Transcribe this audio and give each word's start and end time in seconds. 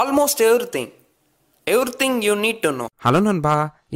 almost 0.00 0.40
everything. 0.50 0.88
Everything 1.74 2.12
you 2.26 2.34
need 2.44 2.58
to 2.64 2.70
know. 2.78 2.88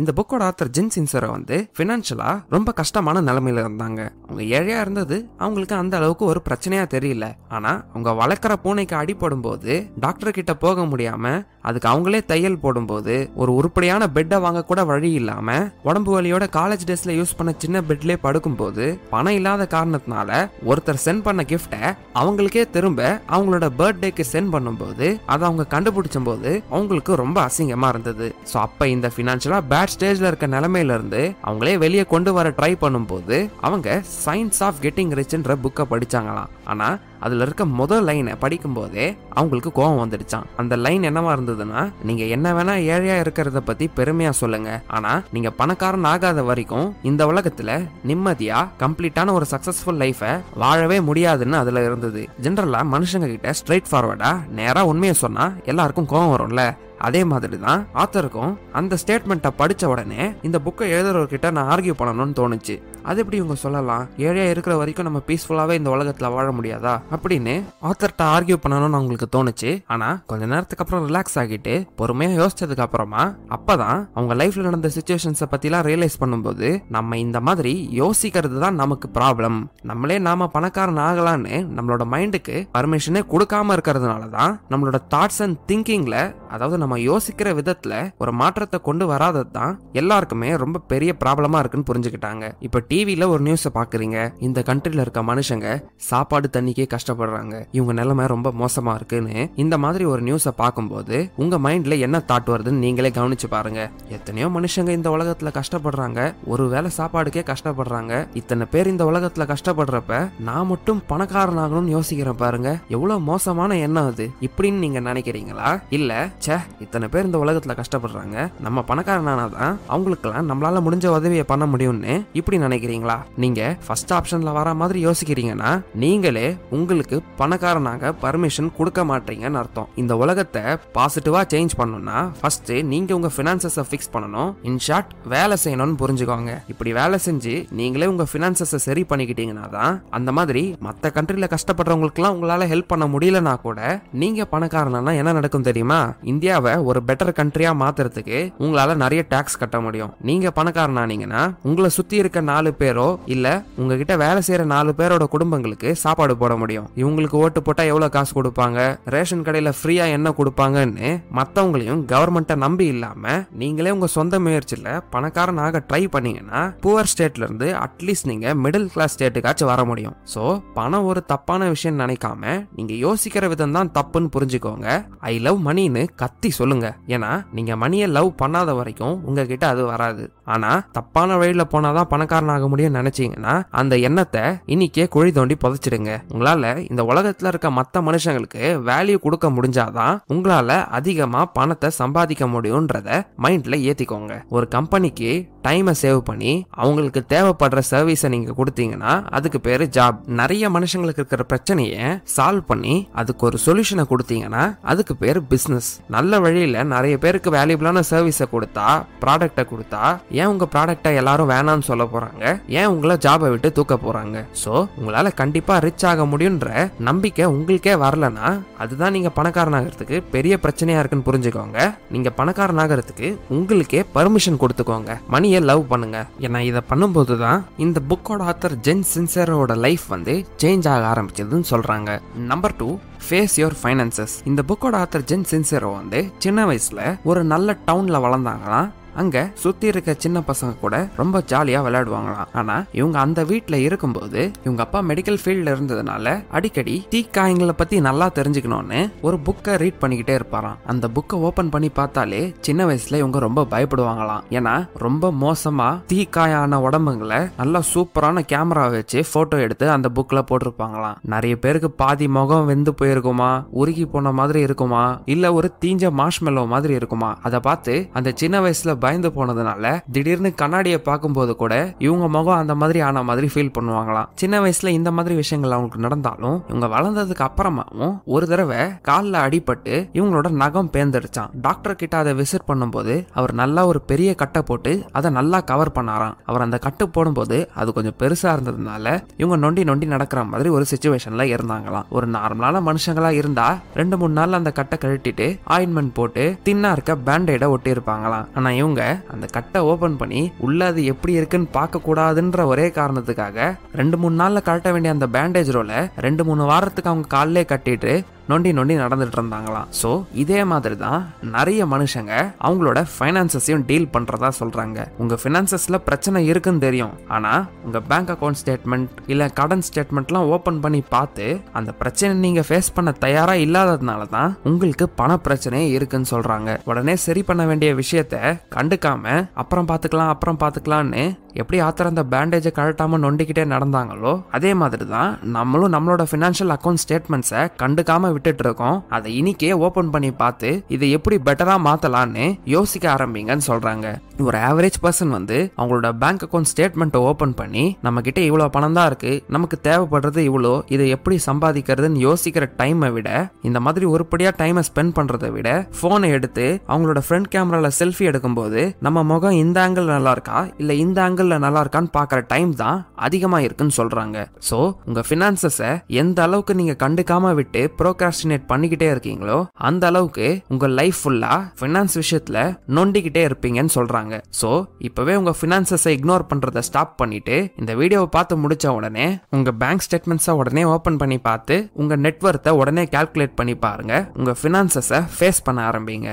இந்த 0.01 0.11
புக்கோட 0.19 0.43
author 0.49 0.71
ஜின் 0.77 0.93
சின்சரை 0.95 1.27
வந்து 1.31 1.57
ஃபினான்ஷியலா 1.77 2.29
ரொம்ப 2.55 2.73
கஷ்டமான 2.79 3.21
நிலைமையில 3.27 3.65
இருந்தாங்க. 3.65 4.01
அவங்க 4.27 4.43
ஏழையா 4.59 4.79
இருந்தது 4.85 5.17
அவங்களுக்கு 5.39 5.75
அந்த 5.81 5.95
அளவுக்கு 5.99 6.25
ஒரு 6.25 6.41
பிரச்சனையா 6.47 6.85
தெரியல. 6.95 7.27
ஆனா 7.57 7.73
அவங்க 7.91 8.11
வளர்க்குற 8.21 8.53
பூனைக்கு 8.63 8.95
அடிபடும் 9.01 9.45
போது 9.47 9.75
டாக்டர் 10.05 10.37
கிட்ட 10.39 10.53
போக 10.63 10.85
முடியாம 10.93 11.33
அதுக்கு 11.69 11.89
அவங்களே 11.91 12.21
தையல் 12.31 12.59
போடும்போது 12.63 13.17
ஒரு 13.43 13.51
உருப்படியான 13.59 14.09
பெட்டை 14.15 14.39
வாங்க 14.45 14.63
கூட 14.71 14.81
வழி 14.85 15.11
இல்லாம 15.19 15.59
உடம்பு 15.89 16.11
வலியோட 16.15 16.47
காலேஜ் 16.57 16.87
டேஸ்ல 16.89 17.17
யூஸ் 17.19 17.37
பண்ண 17.37 17.55
சின்ன 17.65 17.83
பெட்லயே 17.91 18.17
படுக்கும்போது 18.25 18.87
பணம் 19.13 19.37
இல்லாத 19.41 19.67
காரணத்தினால 19.77 20.41
ஒருத்தர் 20.71 21.03
சென்ட் 21.05 21.25
பண்ண 21.29 21.45
கிஃப்டை 21.53 21.83
அவங்களுக்கே 22.23 22.65
திரும்ப 22.71 23.13
அவங்களோட 23.35 23.69
பர்த்டேக்கு 23.83 24.27
சென்ட் 24.33 24.53
பண்ணும்போது 24.57 25.07
அதை 25.27 25.43
அவங்க 25.51 25.67
கண்டுபிடிச்ச 25.77 26.25
போது 26.31 26.51
அவங்களுக்கு 26.71 27.23
ரொம்ப 27.25 27.39
அசிங்கமா 27.47 27.89
இருந்தது. 27.89 28.29
ஸோ 28.53 28.57
அப்ப 28.67 28.89
இந்த 28.97 29.11
ஃபினான்ஷியலா 29.17 29.61
பேட் 29.83 29.95
ஸ்டேஜ்ல 29.95 30.29
இருக்க 30.31 30.47
நிலைமையில 30.47 30.95
இருந்து 30.97 31.21
அவங்களே 31.45 31.79
வெளியே 31.83 32.05
கொண்டு 32.11 32.31
வர 32.33 32.49
ட்ரை 32.59 32.73
பண்ணும்போது 32.83 33.37
அவங்க 33.61 34.03
சயின்ஸ் 34.25 34.61
ஆஃப் 34.67 34.79
கெட்டிங் 34.83 35.15
ரிச்ன்ற 35.19 35.55
புக்கை 35.63 35.85
படிச்சாங்களாம். 35.93 36.51
ஆனா 36.65 36.89
அதுல 37.27 37.45
இருக்க 37.47 37.65
முதல் 37.81 38.05
லைனை 38.09 38.35
படிக்கும் 38.45 38.77
போதே 38.77 39.07
அவங்களுக்கு 39.39 39.73
கோபம் 39.73 39.99
வந்துடுச்சான் 40.03 40.47
அந்த 40.57 40.77
லைன் 40.77 41.07
என்னவா 41.11 41.33
இருந்ததுன்னா 41.37 41.83
நீங்க 42.03 42.25
என்ன 42.37 42.53
வேணா 42.53 42.75
ஏழையா 42.93 43.17
இருக்கிறத 43.25 43.63
பத்தி 43.71 43.91
பெருமையா 43.97 44.31
சொல்லுங்க. 44.43 44.71
ஆனா 44.87 45.13
நீங்க 45.33 45.51
பணக்காரன் 45.51 46.09
ஆகாத 46.13 46.43
வரைக்கும் 46.51 46.87
இந்த 47.03 47.27
உலகத்துல 47.33 47.81
நிம்மதியா 48.11 48.61
கம்ப்ளீட்டான 48.85 49.33
ஒரு 49.33 49.49
சக்சஸ்ஃபுல் 49.51 50.01
லைஃபை 50.05 50.33
வாழவே 50.55 51.01
முடியாதுன்னு 51.01 51.57
அதுல 51.57 51.85
இருந்தது. 51.85 52.29
ஜென்ரலா 52.43 52.83
மனுஷங்க 52.95 53.31
கிட்ட 53.35 53.55
ஸ்ட்ரைட் 53.63 53.91
ஃபார்வர்டா 53.91 54.33
நேரா 54.61 54.85
உண்மையை 54.85 55.17
சொன்னா 55.25 55.47
எல்லாருக்கும் 55.65 56.07
கோபம் 56.07 56.35
வரும்ல. 56.37 56.65
அதே 57.07 57.21
மாதிரி 57.31 57.57
தான் 57.67 57.81
ஆத்தருக்கும் 58.03 58.53
அந்த 58.79 58.97
ஸ்டேட்மெண்ட்டை 59.03 59.51
படித்த 59.61 59.89
உடனே 59.93 60.23
இந்த 60.49 60.59
புக்கை 60.67 60.89
எழுதுறவர்கிட்ட 60.97 61.51
நான் 61.57 61.71
ஆர்கியூ 61.75 61.95
பண்ணணும்னு 62.01 62.39
தோணுச்சு. 62.41 62.77
அது 63.09 63.21
எப்படி 63.23 63.39
இவங்க 63.41 63.55
சொல்லலாம்? 63.63 64.05
ஏழையா 64.27 64.47
இருக்கிற 64.53 64.77
வரைக்கும் 64.81 65.07
நம்ம 65.09 65.21
பீஸ்ஃபுல்லாவே 65.29 65.75
இந்த 65.81 65.91
உலகத்துல 65.97 66.31
வாழ 66.35 66.49
முடியாதா? 66.59 66.95
அப்படின்னு 67.15 67.55
ஆத்தர்கிட்ட 67.89 68.25
ஆர்கியூ 68.35 68.57
பண்ணணும்னு 68.65 68.99
அவங்களுக்கு 68.99 69.29
தோணுச்சு. 69.37 69.71
ஆனா 69.95 70.09
கொஞ்ச 70.31 70.47
நேரத்துக்கு 70.53 70.85
அப்புறம் 70.85 71.07
ரிலாக்ஸ் 71.09 71.39
ஆகிட்டு 71.43 71.75
பொறுமையா 72.01 72.31
யோசிச்சதுக்கு 72.41 72.85
அப்புறமா 72.87 73.23
அப்பதான் 73.57 73.99
அவங்க 74.15 74.35
லைஃப்ல 74.43 74.67
நடந்த 74.69 74.91
சுச்சுவேஷன்ஸை 74.97 75.49
பத்திலாம் 75.55 75.87
ரியலைஸ் 75.91 76.21
பண்ணும்போது 76.23 76.71
நம்ம 76.97 77.19
இந்த 77.25 77.41
மாதிரி 77.41 77.75
யோசிக்கிறது 78.03 78.59
தான் 78.65 78.81
நமக்கு 78.83 79.09
ப்ராப்ளம் 79.19 79.59
நம்மளே 79.91 80.19
நாம 80.29 80.49
பணக்காரன் 80.57 81.03
ஆகலான்னு 81.09 81.55
நம்மளோட 81.77 82.07
மைண்டுக்கு 82.15 82.57
பர்மிஷனே 82.77 83.23
கொடுக்காம 83.33 83.77
இருக்கிறதுனால 83.77 84.31
தான் 84.39 84.55
நம்மளோட 84.73 85.01
தாட்ஸ் 85.15 85.43
அண்ட் 85.47 85.59
திங்கிங்ல 85.71 86.17
அதாவது 86.55 86.79
நம்ம 86.79 86.99
யோசிக்கிற 86.99 87.49
விதத்துல 87.59 87.93
ஒரு 88.23 88.33
மாற்றத்தை 88.33 88.81
கொண்டு 88.81 89.05
வராதது 89.07 89.51
தான் 89.51 89.75
எல்லாருக்குமே 89.93 90.51
ரொம்ப 90.57 90.81
பெரிய 90.93 91.13
ப்ராப்ளமா 91.25 91.59
இருக்குன்னு 91.59 91.89
புரிஞ்சுக்கிட்டாங்க. 91.91 92.45
இப்போ 92.61 92.79
டிவியில் 92.93 93.23
ஒரு 93.23 93.43
நியூஸை 93.43 93.71
பாக்குறீங்க. 93.75 94.33
இந்த 94.39 94.63
கண்ட்ரில 94.67 95.01
இருக்க 95.01 95.23
மனுஷங்க 95.23 95.85
சாப்பாடு 95.97 96.49
தண்ணிக்கே 96.53 96.87
கஷ்டப்படுறாங்க. 96.95 97.67
இவங்க 97.71 97.93
நிலைமை 97.93 98.27
ரொம்ப 98.27 98.53
மோசமா 98.61 98.95
இருக்குன்னு 98.95 99.51
இந்த 99.55 99.79
மாதிரி 99.79 100.05
ஒரு 100.05 100.23
நியூஸை 100.23 100.49
பார்க்கும்போது 100.57 101.31
உங்க 101.37 101.59
மைண்ட்ல 101.59 101.99
என்ன 101.99 102.23
தாட் 102.29 102.47
வருதுன்னு 102.47 102.81
நீங்களே 102.85 103.09
கவனிச்சு 103.09 103.47
பாருங்க. 103.49 103.91
எத்தனையோ 104.09 104.49
மனுஷங்க 104.49 104.89
இந்த 104.89 105.11
உலகத்துல 105.11 105.61
கஷ்டப்படுறாங்க. 105.61 106.35
ஒரு 106.47 106.69
வேளை 106.69 106.91
சாப்பாடுக்கே 106.99 107.55
கஷ்டப்படுறாங்க. 107.55 108.29
இத்தனை 108.35 108.67
பேர் 108.71 108.87
இந்த 108.87 109.05
உலகத்துல 109.05 109.55
கஷ்டப்படுறப்ப 109.55 110.31
நான் 110.41 110.67
மட்டும் 110.67 111.03
பணக்காரன் 111.07 111.59
ஆகணும்னு 111.59 112.01
யோசிக்கிறேன் 112.01 112.37
பாருங்க. 112.37 112.79
எவ்வளவு 112.89 113.21
மோசமான 113.21 113.79
எண்ணம் 113.79 114.07
அது. 114.07 114.31
இப்படின்னு 114.41 114.73
நீங்க 114.73 115.01
நினைக்கிறீங்களா? 115.01 115.83
இல்ல 115.91 116.29
ச்சே 116.47 116.59
இத்தனை 116.81 117.09
பேர் 117.09 117.25
இந்த 117.25 117.39
உலகத்துல 117.39 117.83
கஷ்டப்படுறாங்க. 117.83 118.53
நம்ம 118.61 118.85
பணக்காரனானாதான் 118.89 119.77
அவங்களுக்கெல்லாம் 119.87 120.51
நம்மளால 120.51 120.89
முடிஞ்ச 120.89 121.07
உதவியை 121.07 121.43
பண்ண 121.43 121.67
முடியும்னு 121.67 122.27
இப்படி 122.33 122.81
நினைக்கிறீங்களா? 122.83 123.17
நீங்க 123.37 123.77
ஃபர்ஸ்ட் 123.87 124.13
ஆப்ஷன்ல 124.13 124.53
வர 124.53 124.75
மாதிரி 124.75 125.07
யோசிக்கிறீங்கன்னா 125.07 125.71
நீங்களே 125.95 126.57
உங்களுக்கு 126.71 127.23
பணக்காரனாக 127.41 128.13
பர்மிஷன் 128.23 128.71
கொடுக்க 128.77 129.05
மாட்டீங்கன்னு 129.05 129.61
அர்த்தம். 129.63 129.89
இந்த 129.97 130.17
உலகத்தை 130.17 130.63
பாசிட்டிவா 130.97 131.43
சேஞ்ச் 131.53 131.77
பண்ணணும்னா 131.79 132.31
ஃபர்ஸ்ட் 132.41 132.73
நீங்க 132.93 133.15
உங்க 133.15 133.31
பினான்சஸை 133.37 133.85
ஃபிக்ஸ் 133.91 134.13
பண்ணணும். 134.13 134.55
இன் 134.63 134.79
ஷார்ட் 134.79 135.13
வேலை 135.35 135.57
செய்யணும்னு 135.65 135.97
புரிஞ்சுக்கோங்க. 136.03 136.53
இப்படி 136.69 136.93
வேலை 136.93 137.19
செஞ்சு 137.27 137.55
நீங்களே 137.71 138.07
உங்க 138.07 138.27
பினான்சஸை 138.33 138.81
சரி 138.87 139.05
பண்ணிக்கிட்டீங்கன்னா 139.09 139.69
தான் 139.69 140.03
அந்த 140.11 140.33
மாதிரி 140.33 140.77
மற்ற 140.81 141.11
கண்ட்ரில 141.15 141.49
கஷ்டப்படுறவங்களுக்குலாம் 141.55 142.37
உங்களால 142.37 142.69
ஹெல்ப் 142.73 142.91
பண்ண 142.93 143.07
முடியலனா 143.15 143.55
கூட 143.61 143.81
நீங்க 144.13 144.47
பணக்காரனா 144.53 145.15
என்ன 145.21 145.33
நடக்கும் 145.33 145.63
தெரியுமா? 145.63 146.01
இந்தியாவை 146.23 146.77
ஒரு 146.77 147.03
பெட்டர் 147.07 147.37
கண்ட்ரியா 147.39 147.71
மாத்துறதுக்கு 147.83 148.39
உங்களால 148.59 148.95
நிறைய 148.95 149.25
டாக்ஸ் 149.29 149.59
கட்ட 149.59 149.81
முடியும். 149.81 150.13
நீங்க 150.21 150.53
பணக்காரனானீங்கன்னா 150.57 151.43
உங்களை 151.63 151.91
சுத்தி 151.91 152.17
இருக்க 152.17 152.41
நாலு 152.41 152.72
பேரோ 152.81 153.07
இல்ல 153.35 153.47
உங்ககிட்ட 153.81 154.17
வேலை 154.25 154.41
செய்யற 154.47 154.65
நாலு 154.75 154.93
பேரோட 154.99 155.25
குடும்பங்களுக்கு 155.35 155.89
சாப்பாடு 156.03 156.37
போட 156.37 156.57
முடியும். 156.57 156.89
இவங்களுக்கு 157.03 157.37
ஓட்டு 157.45 157.63
போட்டா 157.63 157.83
எவ்வளவு 157.83 158.15
காசு 158.17 158.33
கொடுப்பாங்க? 158.39 158.79
ரேஷன் 159.15 159.45
கடையில 159.47 159.73
ஃப்ரீயா 159.79 160.07
என்ன 160.17 160.35
கொடுப்பாங்கன்னு 160.39 161.09
மத்தவங்களையும் 161.39 162.03
கவர்மெண்ட்டை 162.13 162.57
நம்பி 162.65 162.87
இல்லாம 162.95 163.35
நீங்களே 163.63 163.91
உங்க 163.91 164.07
சொந்த 164.17 164.41
முயற்சியில 164.47 165.01
பணக்காரன் 165.11 165.63
ஆக 165.67 165.83
ட்ரை 165.89 166.03
பண்ணீங்கன்னா 166.17 166.61
புவர் 166.87 167.11
ஸ்டேட்ல 167.13 167.47
இருந்து 167.49 167.69
அட்லீஸ்ட் 167.85 168.31
நீங்க 168.33 168.55
மிடில் 168.65 168.89
கிளாஸ் 168.95 169.15
ஸ்டேட்டுக்காச்சும் 169.17 169.71
வர 169.73 169.85
முடியும். 169.85 170.17
சோ 170.35 170.43
பணம் 170.75 171.09
ஒரு 171.11 171.23
தப்பான 171.25 171.69
விஷயம் 171.75 171.99
நினைக்காம 171.99 172.67
நீங்க 172.77 172.93
யோசிக்கிற 173.07 173.49
விதம் 173.49 173.77
தான் 173.79 173.93
தப்புன்னு 173.99 174.31
புரிஞ்சுக்கோங்க. 174.37 174.89
ஐ 175.21 175.35
லவ் 175.39 175.59
மணின்னு 175.69 176.05
கத்தி 176.23 176.51
சொல்லுங்க. 176.51 176.87
ஏன்னா 177.07 177.31
நீங்க 177.53 177.73
மணியை 177.77 178.07
லவ் 178.17 178.31
பண்ணாத 178.43 178.71
வரைக்கும் 178.77 179.17
உங்ககிட்ட 179.25 179.65
அது 179.67 179.83
வராது. 179.85 180.25
ஆனா 180.45 180.71
தப்பான 180.93 181.37
வழியில 181.41 181.65
போனாதான் 181.73 182.09
பணக்காரனாக 182.13 182.62
ஆக 182.63 182.77
முடியும்னு 182.77 182.99
நினைச்சீங்கன்னா 183.01 183.63
அந்த 183.71 183.99
எண்ணத்தை 183.99 184.43
இன்னைக்கே 184.67 185.09
குழி 185.09 185.33
தோண்டி 185.33 185.57
புதைச்சிடுங்க. 185.65 186.11
உங்களால 186.35 186.91
இந்த 186.91 187.03
உலகத்துல 187.03 187.47
இருக்க 187.47 187.71
மத்த 187.71 188.03
மனுஷங்களுக்கு 188.09 188.63
வேல்யூ 188.89 189.19
கொடுக்க 189.19 189.51
முடிஞ்சாதான் 189.51 190.19
உங்களால 190.29 190.85
அதிகமா 190.99 191.45
பணத்தை 191.45 191.91
சம்பாதிக்க 191.91 192.47
முடியும்ன்றத 192.47 193.09
மைண்ட்ல 193.43 193.77
ஏத்திக்கோங்க. 193.91 194.33
ஒரு 194.49 194.69
கம்பெனிக்கு 194.69 195.31
டைமை 195.67 195.95
சேவ் 196.03 196.21
பண்ணி 196.29 196.53
அவங்களுக்கு 196.83 197.21
தேவைப்படுற 197.33 197.81
சர்வீஸை 197.91 198.29
நீங்கள் 198.35 198.57
கொடுத்தீங்கன்னா 198.59 199.13
அதுக்கு 199.39 199.59
பேர் 199.67 199.85
ஜாப் 199.97 200.19
நிறைய 200.41 200.71
மனுஷங்களுக்கு 200.77 201.23
இருக்கிற 201.23 201.45
பிரச்சனையை 201.53 202.05
சால்வ் 202.37 202.65
பண்ணி 202.71 202.95
அதுக்கு 203.23 203.47
ஒரு 203.49 203.59
சொல்யூஷனை 203.67 204.07
கொடுத்தீங்கன்னா 204.13 204.65
அதுக்கு 204.93 205.17
பேர் 205.23 205.41
பிஸ்னஸ் 205.53 205.91
நல்ல 206.17 206.41
வழியில் 206.47 206.79
நிறைய 206.95 207.15
பேருக்கு 207.25 207.51
வேல்யூபிளான 207.57 208.05
சர்வீஸை 208.13 208.49
கொடுத்தா 208.55 208.87
ப்ராடக்டை 209.25 209.67
கொடுத்தா 209.73 210.03
ஏன் 210.41 210.51
உங்கள் 210.53 210.73
ப்ராடக்டை 210.75 211.13
எல்லாரும் 211.23 211.53
வேணாம்னு 211.55 211.89
சொல்ல 211.91 212.07
போகிறாங்க 212.15 212.45
ஏன் 212.81 212.91
உங்களை 212.95 213.17
ஜாபை 213.27 213.51
விட்டு 213.55 213.71
தூக்க 213.73 213.95
போகிறாங்க 213.97 214.45
ஸோ 214.65 214.75
உங்களால் 214.99 215.39
கண்டிப்பாக 215.43 215.85
ரிச் 215.87 216.07
ஆக 216.13 216.27
முடியுன்ற 216.33 216.71
நம்பிக்கை 217.11 217.47
உங்களுக்கே 217.57 217.97
வரலன்னா 218.05 218.49
அதுதான் 218.83 219.15
நீங்கள் 219.17 219.37
பணக்காரனாகிறதுக்கு 219.39 220.17
பெரிய 220.35 220.55
பிரச்சனையாக 220.63 221.01
இருக்குன்னு 221.03 221.27
புரிஞ்சுக்கோங்க. 221.29 221.79
நீங்கள் 222.15 222.35
பணக்காரனாகிறதுக்கு 222.39 223.29
உங்களுக்கே 223.57 224.01
பர்மிஷன் 224.15 224.59
கொடுத்துக்கோங்க. 224.63 225.13
மணி 225.35 225.49
மணியை 225.53 225.69
லவ் 225.71 225.89
பண்ணுங்க. 225.91 226.19
ஏன்னா 226.47 226.61
இதை 226.69 226.81
பண்ணும்போது 226.91 227.35
தான் 227.43 227.59
இந்த 227.85 227.99
புக்கோட 228.11 228.41
ஆத்தர் 228.51 228.75
ஜென் 228.87 229.03
சின்சரோட 229.15 229.73
லைஃப் 229.87 230.05
வந்து 230.13 230.35
சேஞ்ச் 230.63 230.87
ஆக 230.93 231.05
ஆரம்பிச்சதுன்னு 231.13 231.67
சொல்றாங்க. 231.73 232.11
Number 232.51 232.75
two 232.79 232.89
face 233.27 233.57
your 233.63 233.77
finances 233.81 234.35
இந்த 234.51 234.61
புக்கோட 234.71 234.95
ஆத்தர் 235.03 235.27
ஜென் 235.31 235.47
சின்சரோ 235.53 235.91
வந்து 235.99 236.21
சின்ன 236.45 236.65
வயசுல 236.71 237.01
ஒரு 237.31 237.43
நல்ல 237.53 237.77
டவுன்ல 237.89 238.19
வளர்ந்தாங்களாம். 238.27 238.89
அங்க 239.15 239.51
சுத்தி 239.55 239.87
இருக்க 239.87 240.15
சின்ன 240.19 240.43
பசங்க 240.47 240.79
கூட 240.79 241.09
ரொம்ப 241.17 241.43
ஜாலியா 241.47 241.81
விளையாடுவாங்களாம். 241.87 242.51
ஆனா 242.53 242.85
இவங்க 242.93 243.19
அந்த 243.19 243.45
வீட்டுல 243.45 243.75
இருக்கும்போது 243.75 244.51
இவங்க 244.65 244.83
அப்பா 244.83 245.01
மெடிக்கல் 245.01 245.39
ஃபீல்ட்ல 245.43 245.73
இருந்ததுனால 245.75 246.45
அடிக்கடி 246.51 247.07
தீக்காயங்களை 247.11 247.75
பத்தி 247.77 248.01
நல்லா 248.01 248.31
தெரிஞ்சுக்கணும்னு 248.35 249.13
ஒரு 249.21 249.39
புக்கை 249.47 249.75
ரீட் 249.77 250.01
பண்ணிக்கிட்டே 250.01 250.41
இருப்பாராம். 250.41 250.79
அந்த 250.87 251.09
புக்கை 251.17 251.35
ஓபன் 251.35 251.69
பண்ணி 251.69 251.89
பார்த்தாலே 251.89 252.55
சின்ன 252.61 252.87
வயசுல 252.87 253.15
இவங்க 253.15 253.39
ரொம்ப 253.39 253.67
பயப்படுவாங்களாம். 253.71 254.43
ஏன்னா 254.51 254.89
ரொம்ப 254.95 255.33
மோசமா 255.41 255.89
தீக்காயான 256.13 256.81
உடம்புங்களை 256.89 257.51
நல்லா 257.57 257.83
சூப்பரான 257.95 258.45
கேமரா 258.53 258.91
வச்சு 258.91 259.25
போட்டோ 259.33 259.59
எடுத்து 259.59 259.91
அந்த 259.91 260.09
புக்ல 260.15 260.41
போட்டிருப்பாங்களாம். 260.51 261.17
நிறைய 261.23 261.59
பேருக்கு 261.59 261.91
பாதி 261.91 262.29
முகம் 262.29 262.67
வெந்து 262.67 262.95
போயிருக்குமா 263.01 263.51
உருகி 263.71 264.07
போன 264.07 264.33
மாதிரி 264.33 264.61
இருக்குமா 264.61 265.21
இல்ல 265.25 265.53
ஒரு 265.53 265.69
தீஞ்ச 265.85 266.11
மாஷ்மெல்லோ 266.21 266.67
மாதிரி 266.67 266.95
இருக்குமா 266.95 267.31
அதை 267.43 267.61
பார்த்து 267.61 267.95
அந்த 268.13 268.33
சின்ன 268.35 268.61
வயசுல 268.61 268.95
பயந்து 269.05 269.31
போனதுனால 269.37 269.93
திடீர்னு 270.15 270.51
கண்ணாடியை 270.63 270.99
பார்க்கும்போது 271.09 271.53
கூட 271.63 271.75
இவங்க 272.07 272.27
முகம் 272.37 272.61
அந்த 272.63 272.75
மாதிரி 272.81 273.01
ஆன 273.09 273.23
மாதிரி 273.29 273.49
ஃபீல் 273.53 273.75
பண்ணுவாங்களாம். 273.77 274.29
சின்ன 274.41 274.61
வயசுல 274.65 274.93
இந்த 274.99 275.11
மாதிரி 275.17 275.35
விஷயங்கள் 275.43 275.75
அவங்களுக்கு 275.77 276.05
நடந்தாலும் 276.07 276.59
இவங்க 276.71 276.89
வளர்ந்ததுக்கு 276.95 277.45
அப்புறமாவும் 277.49 278.15
ஒரு 278.35 278.47
தடவை 278.53 278.81
காலில் 279.09 279.39
அடிபட்டு 279.45 279.95
இவங்களோட 280.19 280.49
நகம் 280.63 280.91
பேந்துருச்சான் 280.97 281.53
டாக்டர் 281.67 281.99
கிட்ட 282.03 282.17
அதை 282.23 282.33
விசிட் 282.41 282.69
பண்ணும்போது 282.71 283.15
அவர் 283.39 283.55
நல்லா 283.63 283.83
ஒரு 283.91 284.01
பெரிய 284.11 284.31
கட்டை 284.43 284.63
போட்டு 284.71 284.93
அதை 285.19 285.29
நல்லா 285.39 285.61
கவர் 285.71 285.95
பண்ணாராம். 285.97 286.37
அவர் 286.51 286.65
அந்த 286.67 286.79
கட்டு 286.87 287.05
போடும்போது 287.17 287.57
அது 287.81 287.93
கொஞ்சம் 287.97 288.19
பெருசா 288.23 288.51
இருந்ததுனால 288.55 289.07
இவங்க 289.43 289.57
நொண்டி 289.65 289.83
நொண்டி 289.91 290.07
நடக்கிற 290.15 290.41
மாதிரி 290.53 290.69
ஒரு 290.77 290.85
சுச்சுவேஷன்ல 290.93 291.45
இருந்தாங்களாம். 291.55 292.07
ஒரு 292.17 292.27
நார்மலான 292.37 292.83
மனுஷங்களா 292.89 293.31
இருந்தா 293.41 293.67
ரெண்டு 294.01 294.17
மூணு 294.21 294.35
நாள் 294.39 294.59
அந்த 294.59 294.71
கட்டை 294.79 294.99
கழட்டிட்டு 295.05 295.47
ஆயின்மெண்ட் 295.77 296.13
போட்டு 296.19 296.45
தின்னா 296.67 296.91
இருக்க 296.97 297.13
பேண்டைட 297.29 297.67
ஒட்டி 297.75 297.91
இருப்பாங்களாம் 297.95 298.47
ஆனா 298.55 298.71
இவங்க 298.81 298.92
அந்த 299.01 299.47
கட்டை 299.47 299.81
ஓபன் 299.81 300.17
பண்ணி 300.17 300.53
உள்ள 300.59 300.85
அது 300.85 301.05
எப்படி 301.05 301.33
இருக்குன்னு 301.33 301.67
பார்க்க 301.73 301.99
கூடாதுன்ற 301.99 302.67
ஒரே 302.67 302.89
காரணத்துக்காக 302.89 303.77
ரெண்டு 303.93 304.17
மூணு 304.17 304.43
நாள்ல 304.43 304.63
கட்ட 304.63 304.93
வேண்டிய 304.93 305.13
அந்த 305.13 305.27
பேண்டேஜ் 305.27 305.71
ரோல 305.73 306.11
ரெண்டு 306.17 306.45
மூணு 306.45 306.65
வாரத்துக்கு 306.65 307.11
அவங்க 307.11 307.27
காலிலே 307.29 307.65
கட்டிட்டு 307.65 308.25
நொண்டி 308.49 308.73
நொண்டி 308.73 308.95
நடந்துட்டு 308.95 309.37
இருந்தாங்களாம் 309.39 309.87
ஸோ 310.03 310.25
இதே 310.33 310.65
மாதிரி 310.65 310.97
தான் 310.97 311.21
நிறைய 311.43 311.87
மனுஷங்க 311.87 312.33
அவங்களோட 312.61 313.07
ஃபைனான்சஸையும் 313.13 313.85
டீல் 313.87 314.09
பண்ணுறதா 314.13 314.49
சொல்கிறாங்க 314.59 315.07
உங்கள் 315.19 315.41
ஃபினான்சஸில் 315.43 316.05
பிரச்சனை 316.05 316.47
இருக்குன்னு 316.47 316.81
தெரியும். 316.81 317.13
ஆனால் 317.29 317.65
உங்கள் 317.85 318.03
பேங்க் 318.09 318.31
அக்கவுண்ட் 318.31 318.61
ஸ்டேட்மெண்ட் 318.63 319.09
இல்லை 319.27 319.53
கடன் 319.53 319.85
ஸ்டேட்மெண்ட்லாம் 319.93 320.47
ஓப்பன் 320.47 320.81
பண்ணி 320.81 321.01
பார்த்து 321.09 321.47
அந்த 321.73 321.93
பிரச்சனை 321.93 322.35
நீங்கள் 322.35 322.67
ஃபேஸ் 322.69 322.93
பண்ண 322.95 323.13
தயாராக 323.19 323.59
இல்லாததுனால 323.59 324.29
தான் 324.29 324.57
உங்களுக்கு 324.63 325.09
பண 325.09 325.39
பிரச்சனையே 325.45 325.91
இருக்குன்னு 325.91 326.27
சொல்கிறாங்க 326.31 326.79
உடனே 326.85 327.17
சரி 327.17 327.43
பண்ண 327.43 327.67
வேண்டிய 327.67 327.95
விஷயத்த 327.95 328.37
கண்டுக்காம 328.75 329.25
அப்புறம் 329.55 329.89
பார்த்துக்கலாம் 329.89 330.29
அப்புறம் 330.29 330.59
பார்த்துக்கலாம்னு 330.59 331.25
எப்படி 331.55 331.81
ஆத்திர 331.81 332.07
அந்த 332.07 332.23
பேண்டேஜை 332.25 332.73
கழட்டாமல் 332.73 333.21
நொண்டிக்கிட்டே 333.21 333.65
நடந்தாங்களோ 333.67 334.43
அதே 334.51 334.75
மாதிரி 334.75 335.07
தான் 335.07 335.39
நம்மளும் 335.43 335.93
நம்மளோட 335.93 336.23
ஃபினான்ஷியல் 336.31 336.73
அக்கௌண்ட் 336.77 337.03
ஸ்டேட்மெண்ட்ஸை 337.03 337.69
கண்டுக்காம 337.83 338.31
விட்டுட்டு 338.33 338.65
இருக்கோம் 338.65 338.99
அதை 339.09 339.31
இன்னைக்கே 339.43 339.73
ஓபன் 339.87 340.11
பண்ணி 340.11 340.31
பார்த்து 340.43 340.71
இதை 340.89 341.11
எப்படி 341.11 341.37
பெட்டரா 341.47 341.77
மாத்தலாம்னு 341.89 342.47
யோசிக்க 342.65 343.15
ஆரம்பிங்கன்னு 343.15 343.67
சொல்றாங்க. 343.67 344.07
ஒரு 344.41 344.59
ஆவரேஜ் 344.59 344.99
பர்சன் 345.03 345.29
வந்து 345.29 345.73
அவங்களோட 345.77 346.13
பேங்க் 346.19 346.43
அக்கௌண்ட் 346.43 346.71
ஸ்டேட்மெண்ட்டை 346.73 347.17
ஓப்பன் 347.17 347.55
பண்ணி 347.55 347.97
நம்ம 348.01 348.21
கிட்ட 348.21 348.41
இவ்வளோ 348.41 348.69
பணம் 348.69 348.93
தான் 348.93 349.07
இருக்கு 349.07 349.43
நமக்கு 349.49 349.81
தேவைப்படுறது 349.83 350.41
இவ்வளோ 350.49 350.83
இதை 350.87 351.09
எப்படி 351.09 351.39
சம்பாதிக்கிறதுன்னு 351.47 352.23
யோசிக்கிற 352.27 352.71
டைமை 352.77 353.13
விட 353.13 353.51
இந்த 353.63 353.81
மாதிரி 353.81 354.07
உருப்படியா 354.07 354.53
டைமை 354.59 354.83
ஸ்பெண்ட் 354.89 355.15
பண்றதை 355.15 355.51
விட 355.53 355.89
போனை 356.01 356.31
எடுத்து 356.31 356.83
அவங்களோட 356.89 357.23
ஃப்ரண்ட் 357.29 357.51
கேமரால 357.51 357.91
செல்ஃபி 357.99 358.27
எடுக்கும்போது 358.27 358.95
நம்ம 358.99 359.23
முகம் 359.23 359.51
இந்த 359.51 359.89
ஆங்கிள் 359.89 360.05
நல்லா 360.05 360.31
இருக்கா 360.31 360.69
இல்ல 360.77 360.95
இந்த 360.95 361.29
ஆங்கிள் 361.29 361.59
நல்லா 361.59 361.85
இருக்கான்னு 361.85 362.13
பாக்குற 362.19 362.43
டைம் 362.47 362.75
தான் 362.75 363.07
அதிகமா 363.15 363.61
இருக்குன்னு 363.61 363.93
சொல்றாங்க. 363.97 364.47
சோ 364.71 364.95
உங்க 365.05 365.23
பினான்சஸ 365.29 366.03
எந்த 366.07 366.43
அளவுக்கு 366.43 366.75
நீங்க 366.75 366.97
கண்டுக்காம 366.99 367.55
விட்டு 367.55 367.93
ப்ரோக்ராஸ்டினேட் 367.99 368.67
பண்ணிக்கிட்டே 368.69 369.09
இருக்கீங்களோ 369.15 369.65
அந்த 369.73 370.07
அளவுக்கு 370.07 370.63
உங்க 370.69 370.87
லைஃப் 370.89 371.21
ஃபுல்லா 371.25 371.53
பினான்ஸ் 371.81 372.19
விஷயத்துல 372.19 372.59
நொண்டிக்கிட்டே 372.89 373.43
இருப்பீங்கன்னு 373.45 373.95
சொல்றாங்க 374.23 374.39
சோ 374.61 374.71
இப்பவே 375.09 375.35
உங்க 375.41 375.53
ஃபினான்சஸை 375.59 376.11
இக்னோர் 376.17 376.45
பண்ணுறதை 376.51 376.83
ஸ்டாப் 376.89 377.15
பண்ணிட்டு 377.21 377.57
இந்த 377.81 377.93
வீடியோவை 378.01 378.29
பார்த்து 378.37 378.61
முடிச்ச 378.63 378.87
உடனே 378.99 379.27
உங்க 379.57 379.71
பேங்க் 379.83 380.05
ஸ்டேட்மெண்ட்ஸை 380.07 380.55
உடனே 380.61 380.85
ஓப்பன் 380.95 381.19
பண்ணி 381.23 381.39
பார்த்து 381.49 381.77
உங்க 382.03 382.17
நெட்ஒர்த்தை 382.27 382.73
உடனே 382.81 383.05
கால்குலேட் 383.15 383.59
பண்ணி 383.61 383.75
பாருங்க. 383.87 384.15
உங்க 384.39 384.53
ஃபினான்சஸை 384.61 385.21
ஃபேஸ் 385.37 385.61
பண்ண 385.67 385.81
ஆரம்பிங்க. 385.91 386.31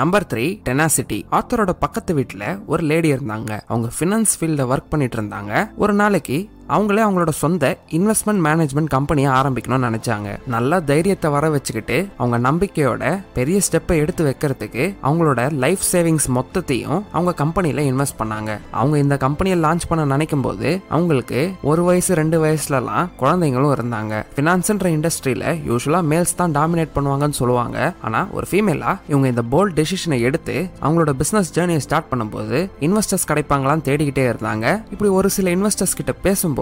நம்பர் 0.00 0.28
த்ரீ 0.32 0.46
டெனாசிட்டி 0.68 1.20
ஆத்தரோட 1.38 1.72
பக்கத்து 1.84 2.14
வீட்டில் 2.20 2.46
ஒரு 2.72 2.82
லேடி 2.90 3.10
இருந்தாங்க. 3.16 3.52
அவங்க 3.70 3.88
ஃபினான்ஸ் 3.98 4.34
ஃபீல்டில் 4.38 4.70
ஒர்க் 4.72 4.90
பண்ணிட்டு 4.94 5.18
இருந்தாங்க. 5.20 5.52
ஒரு 5.82 5.94
நாளைக்கு 6.02 6.38
அவங்களே 6.76 7.02
அவங்களோட 7.06 7.32
சொந்த 7.42 7.64
இன்வெஸ்ட்மெண்ட் 7.98 8.42
மேனேஜ்மெண்ட் 8.46 8.90
கம்பெனியை 8.96 9.30
ஆரம்பிக்கணும்னு 9.38 9.86
நினைச்சாங்க. 9.88 10.28
நல்லா 10.54 10.78
தைரியத்தை 10.90 11.30
வர 11.36 11.50
வச்சுக்கிட்டு 11.54 11.96
அவங்க 12.16 12.36
நம்பிக்கையோட 12.48 13.04
பெரிய 13.38 13.60
ஸ்டெப்பை 13.66 13.96
எடுத்து 14.02 14.24
வைக்கிறதுக்கு 14.28 14.84
அவங்களோட 15.08 15.40
லைஃப் 15.64 15.84
சேவிங்ஸ் 15.92 16.28
மொத்தத்தையும் 16.36 17.00
அவங்க 17.16 17.32
கம்பெனியில 17.42 17.84
இன்வெஸ்ட் 17.90 18.18
பண்ணாங்க. 18.20 18.50
அவங்க 18.80 18.98
இந்த 19.04 19.16
கம்பெனியை 19.16 19.56
லான்ச் 19.64 19.86
பண்ண 19.88 20.04
நினைக்கும் 20.14 20.44
போது 20.46 20.68
அவங்களுக்கு 20.88 21.40
ஒரு 21.70 21.82
வயசு 21.88 22.14
ரெண்டு 22.20 22.38
வயசுலலாம் 22.44 23.08
குழந்தைங்களும் 23.22 23.74
இருந்தாங்க. 23.76 24.22
ஃபினான்ஸ்ன்ற 24.36 24.90
இண்டஸ்ட்ரியில 24.96 25.54
யூஸ்வலா 25.70 26.02
மேல்ஸ் 26.12 26.36
தான் 26.42 26.54
டாமினேட் 26.58 26.94
பண்ணுவாங்கன்னு 26.94 27.38
சொல்லுவாங்க. 27.40 27.78
ஆனா 28.02 28.22
ஒரு 28.38 28.46
ஃபீமேலா 28.50 28.94
இவங்க 29.08 29.26
இந்த 29.32 29.44
போல்ட் 29.54 29.76
டெசிஷனை 29.80 30.20
எடுத்து 30.28 30.56
அவங்களோட 30.82 31.14
பிசினஸ் 31.22 31.52
ஜேர்னியை 31.58 31.82
ஸ்டார்ட் 31.86 32.10
பண்ணும்போது 32.12 32.58
இன்வெஸ்டர்ஸ் 32.88 33.28
கிடைப்பாங்களான்னு 33.32 33.86
தேடிக்கிட்டே 33.90 34.26
இருந்தாங்க. 34.32 34.66
இப்படி 34.94 35.10
ஒரு 35.18 35.30
சில 35.38 35.50
இன்வெஸ்டர்ஸ் 35.56 35.98
கிட்ட 36.00 36.12
பேசும்போது 36.12 36.58